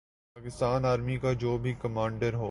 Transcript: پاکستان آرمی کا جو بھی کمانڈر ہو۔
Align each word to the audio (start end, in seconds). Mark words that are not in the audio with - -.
پاکستان 0.35 0.85
آرمی 0.85 1.17
کا 1.17 1.33
جو 1.33 1.57
بھی 1.57 1.73
کمانڈر 1.73 2.33
ہو۔ 2.33 2.39